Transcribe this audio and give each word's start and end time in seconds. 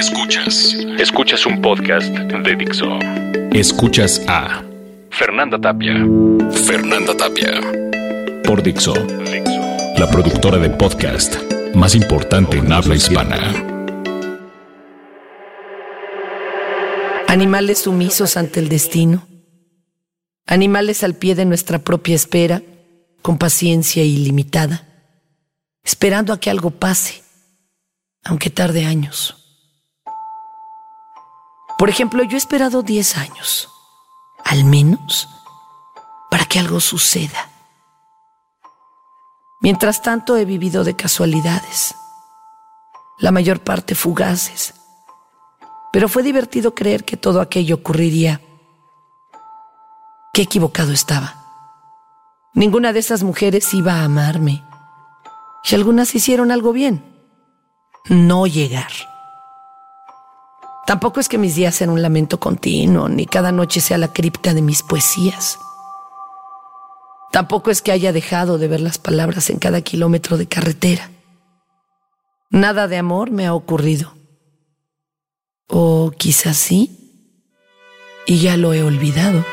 Escuchas. 0.00 0.74
Escuchas 0.98 1.44
un 1.44 1.60
podcast 1.60 2.08
de 2.08 2.56
Dixo. 2.56 2.86
Escuchas 3.52 4.22
a 4.28 4.64
Fernanda 5.10 5.60
Tapia. 5.60 5.92
Fernanda 6.64 7.14
Tapia. 7.14 7.60
Por 8.44 8.62
Dixo. 8.62 8.94
La 9.98 10.08
productora 10.10 10.56
de 10.56 10.70
podcast 10.70 11.36
más 11.74 11.94
importante 11.94 12.56
en 12.56 12.72
habla 12.72 12.96
hispana. 12.96 13.36
Animales 17.28 17.80
sumisos 17.80 18.38
ante 18.38 18.60
el 18.60 18.70
destino. 18.70 19.28
Animales 20.46 21.04
al 21.04 21.12
pie 21.12 21.34
de 21.34 21.44
nuestra 21.44 21.78
propia 21.78 22.14
espera, 22.14 22.62
con 23.20 23.36
paciencia 23.36 24.02
ilimitada, 24.02 24.88
esperando 25.84 26.32
a 26.32 26.40
que 26.40 26.48
algo 26.48 26.70
pase, 26.70 27.22
aunque 28.24 28.48
tarde 28.48 28.86
años. 28.86 29.36
Por 31.80 31.88
ejemplo, 31.88 32.22
yo 32.24 32.36
he 32.36 32.36
esperado 32.36 32.82
10 32.82 33.16
años, 33.16 33.70
al 34.44 34.64
menos, 34.64 35.30
para 36.30 36.44
que 36.44 36.58
algo 36.58 36.78
suceda. 36.78 37.48
Mientras 39.62 40.02
tanto 40.02 40.36
he 40.36 40.44
vivido 40.44 40.84
de 40.84 40.94
casualidades, 40.94 41.94
la 43.16 43.30
mayor 43.30 43.60
parte 43.60 43.94
fugaces, 43.94 44.74
pero 45.90 46.10
fue 46.10 46.22
divertido 46.22 46.74
creer 46.74 47.06
que 47.06 47.16
todo 47.16 47.40
aquello 47.40 47.76
ocurriría. 47.76 48.42
Qué 50.34 50.42
equivocado 50.42 50.92
estaba. 50.92 51.34
Ninguna 52.52 52.92
de 52.92 52.98
esas 52.98 53.22
mujeres 53.22 53.72
iba 53.72 53.94
a 53.94 54.04
amarme. 54.04 54.62
Y 55.64 55.74
algunas 55.74 56.14
hicieron 56.14 56.50
algo 56.50 56.74
bien. 56.74 57.02
No 58.10 58.46
llegar. 58.46 59.09
Tampoco 60.90 61.20
es 61.20 61.28
que 61.28 61.38
mis 61.38 61.54
días 61.54 61.76
sean 61.76 61.90
un 61.90 62.02
lamento 62.02 62.40
continuo, 62.40 63.08
ni 63.08 63.24
cada 63.24 63.52
noche 63.52 63.80
sea 63.80 63.96
la 63.96 64.12
cripta 64.12 64.54
de 64.54 64.60
mis 64.60 64.82
poesías. 64.82 65.56
Tampoco 67.30 67.70
es 67.70 67.80
que 67.80 67.92
haya 67.92 68.12
dejado 68.12 68.58
de 68.58 68.66
ver 68.66 68.80
las 68.80 68.98
palabras 68.98 69.50
en 69.50 69.60
cada 69.60 69.82
kilómetro 69.82 70.36
de 70.36 70.48
carretera. 70.48 71.08
Nada 72.50 72.88
de 72.88 72.96
amor 72.96 73.30
me 73.30 73.46
ha 73.46 73.54
ocurrido. 73.54 74.14
O 75.68 76.10
quizás 76.18 76.56
sí, 76.56 77.38
y 78.26 78.40
ya 78.40 78.56
lo 78.56 78.74
he 78.74 78.82
olvidado. 78.82 79.44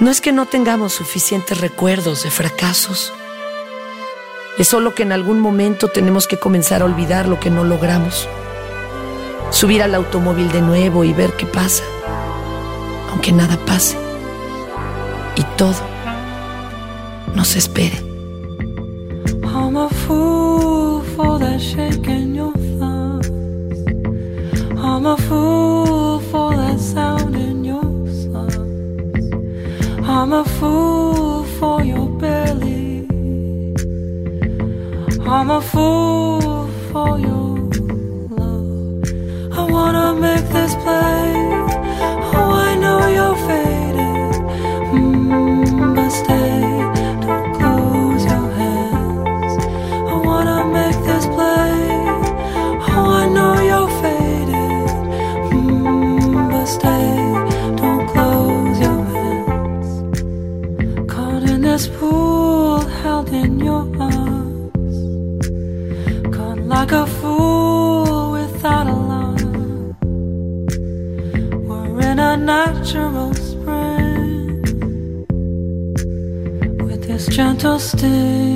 No 0.00 0.10
es 0.10 0.20
que 0.20 0.32
no 0.32 0.46
tengamos 0.46 0.94
suficientes 0.94 1.60
recuerdos 1.60 2.24
de 2.24 2.32
fracasos. 2.32 3.12
Es 4.58 4.66
solo 4.66 4.96
que 4.96 5.04
en 5.04 5.12
algún 5.12 5.38
momento 5.38 5.86
tenemos 5.86 6.26
que 6.26 6.40
comenzar 6.40 6.82
a 6.82 6.86
olvidar 6.86 7.28
lo 7.28 7.38
que 7.38 7.50
no 7.50 7.62
logramos 7.62 8.26
subir 9.50 9.82
al 9.82 9.94
automóvil 9.94 10.50
de 10.50 10.62
nuevo 10.62 11.04
y 11.04 11.12
ver 11.12 11.32
qué 11.34 11.46
pasa, 11.46 11.82
aunque 13.10 13.32
nada 13.32 13.58
pase 13.66 13.96
y 15.36 15.42
todo 15.56 15.74
nos 17.34 17.56
espere. 17.56 17.98
I'm 19.42 19.76
a 19.76 19.88
fool 19.88 21.02
for 21.16 21.38
that 21.38 21.60
shake 21.60 22.08
in 22.08 22.34
your 22.34 22.52
thumbs. 22.78 23.28
I'm 24.78 25.06
a 25.06 25.16
fool 25.16 26.20
for 26.30 26.56
that 26.56 26.78
sound 26.78 27.36
in 27.36 27.64
your 27.64 27.84
songs. 28.08 29.32
I'm 30.08 30.32
a 30.32 30.44
fool 30.44 31.44
for 31.58 31.82
your 31.84 32.08
belly. 32.18 33.06
I'm 35.26 35.50
a 35.50 35.60
fool 35.60 36.68
for 36.90 37.18
your 37.18 37.39
wanna 39.70 40.14
make 40.14 40.48
this 40.48 40.74
play. 40.74 41.19
Natural 72.92 73.32
spring 73.34 74.62
with 76.82 77.06
this 77.06 77.26
gentle 77.28 77.78
sting 77.78 78.49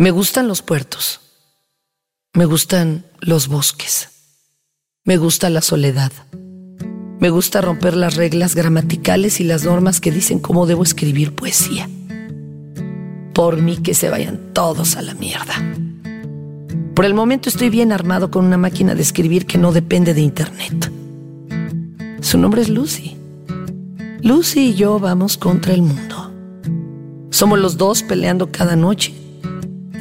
Me 0.00 0.12
gustan 0.12 0.48
los 0.48 0.62
puertos. 0.62 1.20
Me 2.32 2.46
gustan 2.46 3.04
los 3.20 3.48
bosques. 3.48 4.08
Me 5.04 5.18
gusta 5.18 5.50
la 5.50 5.60
soledad. 5.60 6.10
Me 7.18 7.28
gusta 7.28 7.60
romper 7.60 7.98
las 7.98 8.16
reglas 8.16 8.54
gramaticales 8.54 9.40
y 9.40 9.44
las 9.44 9.66
normas 9.66 10.00
que 10.00 10.10
dicen 10.10 10.38
cómo 10.38 10.64
debo 10.64 10.84
escribir 10.84 11.34
poesía. 11.34 11.86
Por 13.34 13.60
mí 13.60 13.76
que 13.76 13.92
se 13.92 14.08
vayan 14.08 14.54
todos 14.54 14.96
a 14.96 15.02
la 15.02 15.12
mierda. 15.12 15.52
Por 16.94 17.04
el 17.04 17.12
momento 17.12 17.50
estoy 17.50 17.68
bien 17.68 17.92
armado 17.92 18.30
con 18.30 18.46
una 18.46 18.56
máquina 18.56 18.94
de 18.94 19.02
escribir 19.02 19.44
que 19.44 19.58
no 19.58 19.70
depende 19.70 20.14
de 20.14 20.22
internet. 20.22 20.90
Su 22.22 22.38
nombre 22.38 22.62
es 22.62 22.70
Lucy. 22.70 23.18
Lucy 24.22 24.68
y 24.70 24.74
yo 24.76 24.98
vamos 24.98 25.36
contra 25.36 25.74
el 25.74 25.82
mundo. 25.82 26.32
Somos 27.28 27.58
los 27.58 27.76
dos 27.76 28.02
peleando 28.02 28.50
cada 28.50 28.76
noche, 28.76 29.19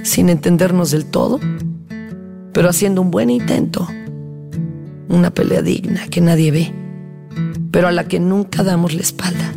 sin 0.09 0.29
entendernos 0.29 0.91
del 0.91 1.05
todo, 1.05 1.39
pero 2.53 2.69
haciendo 2.69 3.01
un 3.01 3.11
buen 3.11 3.29
intento. 3.29 3.87
Una 5.07 5.31
pelea 5.31 5.61
digna 5.61 6.07
que 6.07 6.21
nadie 6.21 6.51
ve 6.51 6.79
pero 7.71 7.87
a 7.87 7.91
la 7.91 8.07
que 8.07 8.19
nunca 8.19 8.63
damos 8.63 8.93
la 8.93 9.01
espalda. 9.01 9.53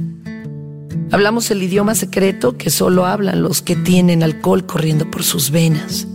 Hablamos 1.11 1.51
el 1.51 1.63
idioma 1.63 1.95
secreto 1.95 2.57
que 2.57 2.71
solo 2.71 3.07
hablan 3.07 3.43
los 3.43 3.63
que 3.63 3.77
tienen 3.77 4.23
alcohol 4.23 4.67
corriendo 4.67 5.11
por 5.11 5.23
sus 5.23 5.51
venas. 5.51 6.07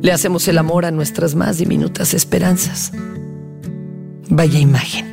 Le 0.00 0.12
hacemos 0.12 0.46
el 0.48 0.58
amor 0.58 0.84
a 0.84 0.90
nuestras 0.90 1.34
más 1.34 1.58
diminutas 1.58 2.14
esperanzas. 2.14 2.92
Vaya 4.28 4.58
imagen. 4.58 5.06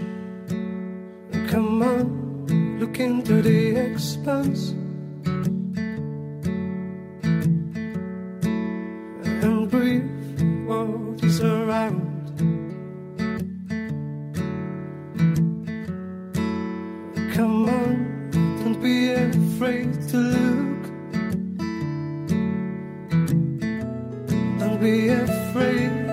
Come 1.52 1.86
on, 1.86 2.80
look 2.80 2.94
the 2.94 3.92
expanse. 3.92 4.76
Around. 11.42 12.38
Come 17.34 17.70
on, 17.70 18.30
don't 18.32 18.82
be 18.82 19.12
afraid 19.12 19.94
to 20.10 20.18
look. 20.18 20.84
Don't 24.60 24.80
be 24.82 25.10
afraid 25.10 26.07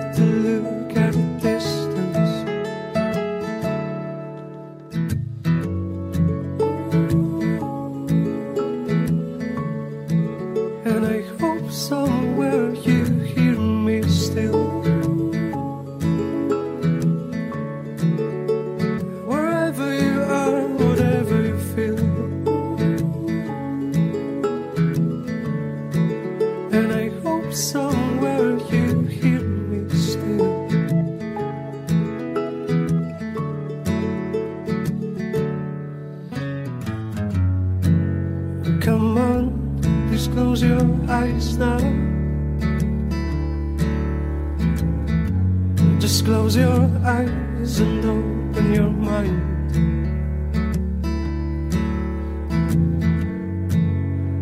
eyes 47.05 47.79
and 47.81 48.03
open 48.03 48.73
your 48.73 48.89
mind. 48.89 49.41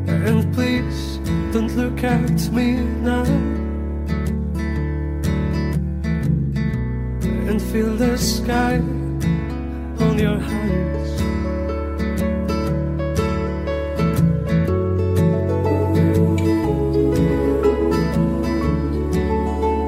And 0.07 0.53
please 0.53 1.17
don't 1.51 1.75
look 1.75 2.03
at 2.05 2.49
me 2.53 2.75
now. 3.09 3.25
And 7.49 7.61
feel 7.61 7.97
the 7.97 8.17
sky 8.17 8.77
on 10.05 10.17
your 10.17 10.39
hands. 10.39 11.21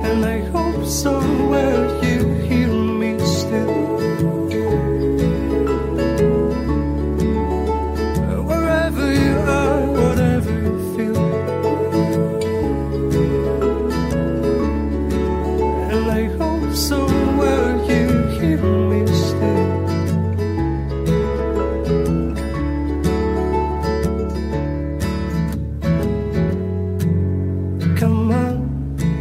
And 0.09 0.25
I 0.25 0.39
hope 0.51 0.85
somewhere. 0.85 2.04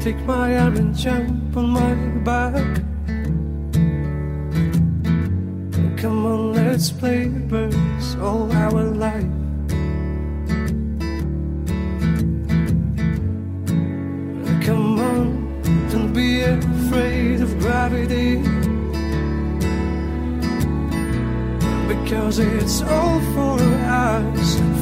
Take 0.04 0.20
my 0.26 0.54
arm 0.58 0.76
and 0.76 0.94
jump 0.94 1.56
on 1.56 1.70
my 1.70 1.94
back. 2.24 2.62
Come 5.96 6.26
on, 6.26 6.52
let's 6.52 6.90
play 6.90 7.28
birds 7.28 8.14
all 8.16 8.52
our 8.52 8.82
life. 8.82 9.24
Come 14.66 15.00
on, 15.00 15.62
don't 15.90 16.12
be 16.12 16.42
afraid 16.42 17.40
of 17.40 17.58
gravity. 17.60 18.42
Because 21.88 22.40
it's 22.40 22.82
all 22.82 23.20
for 23.32 23.58
us. 23.88 24.73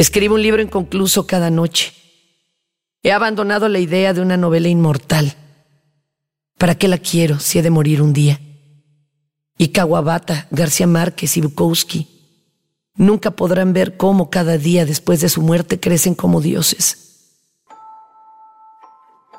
Escribo 0.00 0.36
un 0.36 0.42
libro 0.42 0.62
inconcluso 0.62 1.26
cada 1.26 1.50
noche. 1.50 1.92
He 3.02 3.12
abandonado 3.12 3.68
la 3.68 3.80
idea 3.80 4.14
de 4.14 4.22
una 4.22 4.38
novela 4.38 4.68
inmortal. 4.68 5.34
¿Para 6.56 6.74
qué 6.74 6.88
la 6.88 6.96
quiero 6.96 7.38
si 7.38 7.58
he 7.58 7.62
de 7.62 7.68
morir 7.68 8.00
un 8.00 8.14
día? 8.14 8.40
Y 9.58 9.68
Kawabata, 9.68 10.46
García 10.50 10.86
Márquez 10.86 11.36
y 11.36 11.42
Bukowski 11.42 12.08
nunca 12.94 13.32
podrán 13.32 13.74
ver 13.74 13.98
cómo 13.98 14.30
cada 14.30 14.56
día 14.56 14.86
después 14.86 15.20
de 15.20 15.28
su 15.28 15.42
muerte 15.42 15.78
crecen 15.78 16.14
como 16.14 16.40
dioses. 16.40 17.09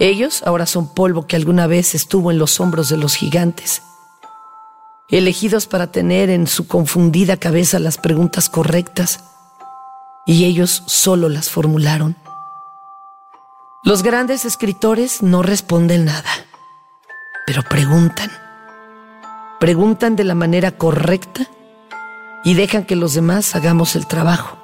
Ellos 0.02 0.42
ahora 0.48 0.66
son 0.66 0.88
polvo 0.88 1.28
que 1.28 1.36
alguna 1.36 1.68
vez 1.68 1.94
estuvo 1.94 2.32
en 2.32 2.40
los 2.40 2.60
hombros 2.60 2.90
de 2.90 2.98
los 2.98 3.14
gigantes, 3.14 3.84
elegidos 5.10 5.68
para 5.68 5.92
tener 5.92 6.32
en 6.32 6.48
su 6.48 6.68
confundida 6.68 7.38
cabeza 7.38 7.78
las 7.78 8.00
preguntas 8.00 8.50
correctas 8.50 9.24
y 10.26 10.46
ellos 10.46 10.82
solo 10.88 11.30
las 11.30 11.52
formularon. 11.52 12.16
Los 13.84 14.02
grandes 14.02 14.44
escritores 14.44 15.22
no 15.22 15.44
responden 15.44 16.06
nada, 16.06 16.32
pero 17.46 17.62
preguntan. 17.62 18.32
Preguntan 19.60 20.16
de 20.16 20.24
la 20.24 20.34
manera 20.34 20.72
correcta 20.72 21.46
y 22.44 22.56
dejan 22.56 22.86
que 22.86 22.96
los 22.96 23.14
demás 23.14 23.56
hagamos 23.56 23.96
el 23.96 24.08
trabajo. 24.08 24.58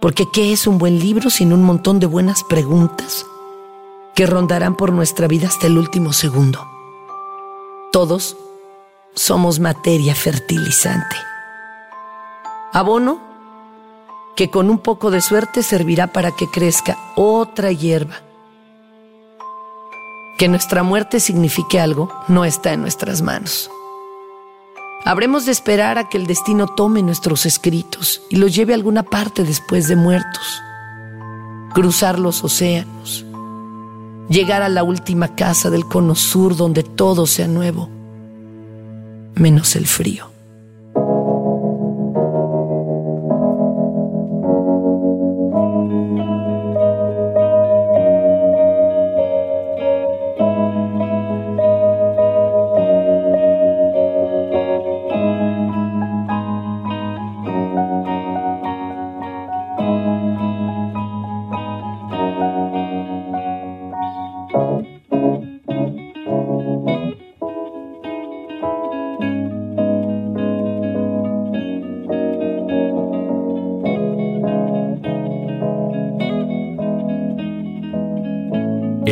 Porque 0.00 0.24
¿qué 0.32 0.52
es 0.52 0.66
un 0.66 0.78
buen 0.78 0.98
libro 0.98 1.30
sin 1.30 1.52
un 1.52 1.62
montón 1.62 2.00
de 2.00 2.06
buenas 2.06 2.42
preguntas 2.42 3.24
que 4.14 4.26
rondarán 4.26 4.76
por 4.76 4.92
nuestra 4.92 5.26
vida 5.28 5.48
hasta 5.48 5.66
el 5.66 5.78
último 5.78 6.12
segundo? 6.12 6.66
Todos 7.92 8.36
somos 9.14 9.60
materia 9.60 10.14
fertilizante. 10.14 11.16
Abono 12.72 13.20
que 14.36 14.50
con 14.50 14.68
un 14.68 14.78
poco 14.78 15.10
de 15.10 15.20
suerte 15.20 15.62
servirá 15.62 16.08
para 16.08 16.32
que 16.32 16.48
crezca 16.48 16.98
otra 17.14 17.70
hierba. 17.70 18.16
Que 20.38 20.48
nuestra 20.48 20.82
muerte 20.82 21.20
signifique 21.20 21.78
algo 21.78 22.10
no 22.26 22.44
está 22.44 22.72
en 22.72 22.80
nuestras 22.80 23.22
manos. 23.22 23.70
Habremos 25.04 25.46
de 25.46 25.52
esperar 25.52 25.98
a 25.98 26.08
que 26.08 26.16
el 26.16 26.26
destino 26.26 26.66
tome 26.66 27.02
nuestros 27.02 27.46
escritos 27.46 28.22
y 28.30 28.36
los 28.36 28.54
lleve 28.54 28.72
a 28.72 28.76
alguna 28.76 29.02
parte 29.02 29.44
después 29.44 29.86
de 29.86 29.96
muertos. 29.96 30.62
Cruzar 31.74 32.18
los 32.18 32.42
océanos. 32.42 33.24
Llegar 34.28 34.62
a 34.62 34.68
la 34.68 34.82
última 34.82 35.34
casa 35.34 35.70
del 35.70 35.84
cono 35.84 36.14
sur 36.14 36.56
donde 36.56 36.82
todo 36.82 37.26
sea 37.26 37.46
nuevo, 37.46 37.88
menos 39.34 39.76
el 39.76 39.86
frío. 39.86 40.33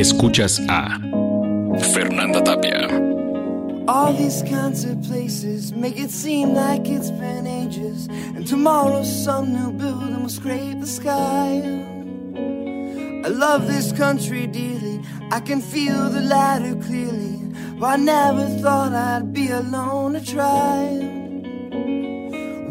Escuchas 0.02 0.59
a 0.68 0.99
Fernanda 1.92 2.42
Tapia. 2.42 2.88
All 3.87 4.12
these 4.12 4.42
kinds 4.42 4.82
of 4.85 5.00
places 5.04 5.73
make 5.73 5.97
it 5.97 6.11
seem 6.11 6.54
like 6.54 6.88
it's 6.88 7.12
been 7.12 7.47
ages, 7.47 8.09
and 8.35 8.44
tomorrow 8.44 9.04
some 9.04 9.52
new 9.52 9.71
building 9.71 10.21
will 10.21 10.28
scrape 10.28 10.80
the 10.80 10.88
sky. 10.88 11.62
I 13.25 13.28
love 13.28 13.68
this 13.68 13.92
country 13.92 14.49
dearly, 14.49 15.00
I 15.30 15.38
can 15.38 15.61
feel 15.61 16.11
the 16.11 16.23
ladder 16.23 16.75
clearly, 16.85 17.38
but 17.78 17.87
I 17.87 17.97
never 17.97 18.47
thought 18.61 18.92
I'd 18.92 19.32
be 19.32 19.50
alone 19.50 20.14
to 20.14 20.25
try. 20.25 21.12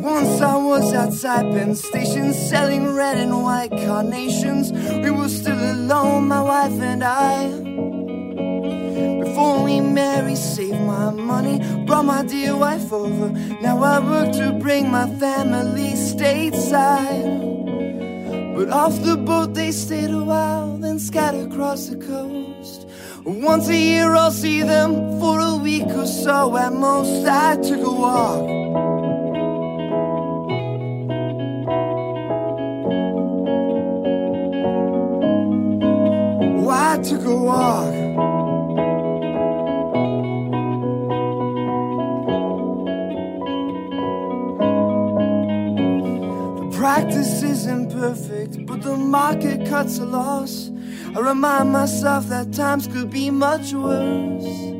Once 0.02 0.42
I 0.42 0.58
was 0.58 0.96
outside 0.96 1.52
Penn 1.52 1.76
Station 1.76 2.34
selling 2.34 2.96
red 2.96 3.18
and 3.18 3.44
white 3.44 3.70
carnations. 3.70 4.72
We 4.72 5.12
were 5.12 5.30
still 5.30 5.60
alone, 5.60 6.28
my 6.28 6.42
wife 6.42 6.82
and 6.82 7.04
I. 7.04 7.48
Before 9.24 9.64
we 9.64 9.80
married, 9.80 10.40
saved 10.40 10.82
my 10.82 11.12
money, 11.12 11.60
brought 11.86 12.06
my 12.06 12.24
dear 12.24 12.58
wife 12.58 12.92
over. 12.92 13.30
Now 13.62 13.84
I 13.84 14.00
work 14.00 14.32
to 14.38 14.54
bring 14.54 14.90
my 14.90 15.08
family 15.20 15.92
stateside. 15.94 17.52
But 18.56 18.70
off 18.70 19.00
the 19.04 19.18
boat 19.18 19.54
they 19.54 19.72
stayed 19.72 20.10
a 20.10 20.24
while, 20.24 20.78
then 20.78 20.98
scattered 20.98 21.52
across 21.52 21.86
the 21.90 21.98
coast. 21.98 22.88
Once 23.24 23.68
a 23.68 23.76
year 23.76 24.16
I'll 24.16 24.32
see 24.32 24.64
them 24.64 25.20
for 25.20 25.40
a 25.40 25.58
week 25.58 25.90
or 25.90 26.08
so 26.08 26.58
at 26.58 26.74
most. 26.74 27.28
I 27.28 27.56
took 27.58 27.86
a 27.86 27.92
walk. 27.92 28.91
Took 36.98 37.24
a 37.26 37.36
walk. 37.36 37.94
The 46.60 46.78
practice 46.78 47.44
isn't 47.44 47.92
perfect, 47.92 48.66
but 48.66 48.82
the 48.82 48.98
market 48.98 49.68
cuts 49.68 50.00
a 50.00 50.06
loss. 50.06 50.72
I 51.16 51.20
remind 51.20 51.72
myself 51.72 52.28
that 52.28 52.54
times 52.54 52.88
could 52.88 53.10
be 53.10 53.30
much 53.30 53.74
worse. 53.74 54.72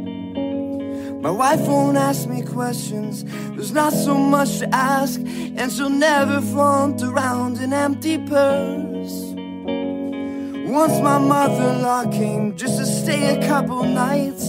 My 1.22 1.32
wife 1.32 1.62
won't 1.62 1.98
ask 1.98 2.28
me 2.28 2.42
questions, 2.42 3.24
there's 3.56 3.72
not 3.72 3.94
so 3.94 4.18
much 4.18 4.60
to 4.60 4.76
ask, 4.76 5.20
and 5.20 5.72
she'll 5.72 5.90
never 5.90 6.42
flaunt 6.42 7.04
around 7.04 7.60
an 7.60 7.74
empty 7.74 8.18
purse. 8.18 8.91
Once 10.72 11.02
my 11.02 11.18
mother-in-law 11.18 12.10
came 12.12 12.56
just 12.56 12.78
to 12.78 12.86
stay 12.86 13.38
a 13.38 13.46
couple 13.46 13.84
nights 13.84 14.46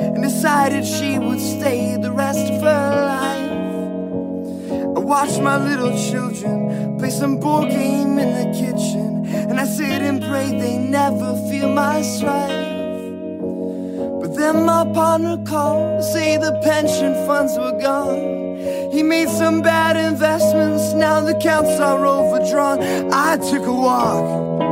and 0.00 0.20
decided 0.20 0.84
she 0.84 1.16
would 1.16 1.38
stay 1.38 1.96
the 1.96 2.10
rest 2.10 2.52
of 2.52 2.60
her 2.60 2.90
life. 3.06 4.96
I 4.96 4.98
watched 4.98 5.40
my 5.40 5.56
little 5.56 5.96
children 6.10 6.98
play 6.98 7.10
some 7.10 7.38
board 7.38 7.70
game 7.70 8.18
in 8.18 8.30
the 8.34 8.46
kitchen, 8.58 9.24
and 9.48 9.60
I 9.60 9.64
sit 9.64 10.02
and 10.02 10.20
pray 10.20 10.50
they 10.50 10.76
never 10.76 11.36
feel 11.48 11.68
my 11.68 12.02
strife. 12.02 12.50
But 14.20 14.34
then 14.34 14.64
my 14.64 14.84
partner 14.92 15.38
called 15.44 16.00
to 16.00 16.02
say 16.02 16.36
the 16.36 16.58
pension 16.64 17.14
funds 17.28 17.56
were 17.56 17.78
gone. 17.80 18.58
He 18.90 19.04
made 19.04 19.28
some 19.28 19.62
bad 19.62 19.96
investments, 19.96 20.94
now 20.94 21.20
the 21.20 21.34
counts 21.34 21.78
are 21.78 22.04
overdrawn. 22.04 22.82
I 23.12 23.36
took 23.36 23.64
a 23.66 23.72
walk. 23.72 24.69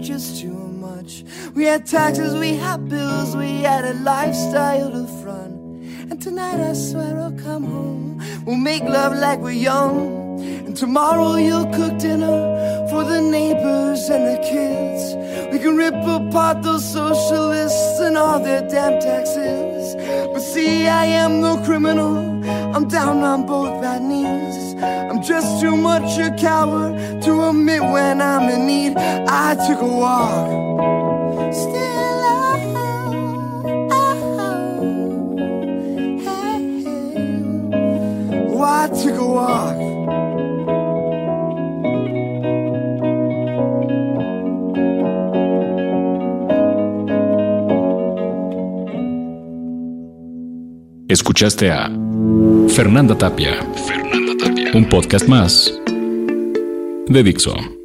Just 0.00 0.40
too 0.40 0.52
much. 0.52 1.24
We 1.54 1.64
had 1.64 1.86
taxes, 1.86 2.34
we 2.34 2.54
had 2.54 2.88
bills, 2.88 3.36
we 3.36 3.62
had 3.62 3.84
a 3.84 3.94
lifestyle 3.94 4.90
to 4.90 5.06
front. 5.22 5.54
And 6.10 6.20
tonight 6.22 6.60
I 6.60 6.74
swear 6.74 7.18
I'll 7.18 7.32
come 7.32 7.64
home. 7.64 8.22
We'll 8.44 8.56
make 8.56 8.82
love 8.84 9.14
like 9.18 9.40
we're 9.40 9.50
young. 9.50 10.40
And 10.66 10.76
tomorrow 10.76 11.36
you'll 11.36 11.70
cook 11.72 11.98
dinner 11.98 12.86
for 12.90 13.04
the 13.04 13.20
neighbors 13.20 14.08
and 14.08 14.24
the 14.32 14.38
kids. 14.42 15.52
We 15.52 15.58
can 15.58 15.76
rip 15.76 15.94
apart 15.94 16.62
those 16.62 16.84
socialists 16.92 18.00
and 18.00 18.16
all 18.16 18.38
their 18.38 18.62
damn 18.68 19.00
taxes. 19.00 19.96
But 20.32 20.40
see, 20.40 20.86
I 20.86 21.04
am 21.04 21.40
no 21.40 21.56
criminal. 21.64 22.16
I'm 22.74 22.86
down 22.88 23.24
on 23.24 23.46
both 23.46 23.82
bad 23.82 24.02
knees. 24.02 24.57
I'm 24.82 25.22
just 25.22 25.60
too 25.60 25.76
much 25.76 26.18
a 26.18 26.30
coward 26.36 27.22
to 27.22 27.48
admit 27.48 27.82
when 27.82 28.22
I'm 28.22 28.48
in 28.48 28.66
need. 28.66 28.96
I 28.96 29.54
took 29.66 29.80
a 29.80 29.86
walk. 29.86 30.46
Still, 31.52 31.74
I, 31.74 32.58
I 38.80 38.88
took 38.88 39.18
a 39.18 39.26
walk. 39.26 39.76
Escuchaste 51.08 51.70
a. 51.70 51.90
Fernanda 52.68 53.14
Tapia. 53.14 53.97
Un 54.74 54.86
podcast 54.88 55.26
más 55.26 55.72
de 57.08 57.22
Dixo. 57.22 57.77